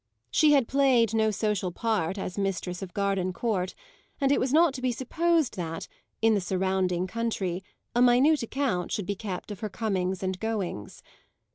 She 0.31 0.53
had 0.53 0.67
played 0.67 1.13
no 1.13 1.29
social 1.29 1.71
part 1.71 2.17
as 2.17 2.35
mistress 2.35 2.81
of 2.81 2.91
Gardencourt, 2.91 3.75
and 4.19 4.31
it 4.31 4.39
was 4.39 4.51
not 4.51 4.73
to 4.73 4.81
be 4.81 4.91
supposed 4.91 5.55
that, 5.57 5.87
in 6.23 6.33
the 6.33 6.41
surrounding 6.41 7.05
country, 7.05 7.63
a 7.93 8.01
minute 8.01 8.41
account 8.41 8.91
should 8.91 9.05
be 9.05 9.13
kept 9.13 9.51
of 9.51 9.59
her 9.59 9.69
comings 9.69 10.23
and 10.23 10.39
goings. 10.39 11.03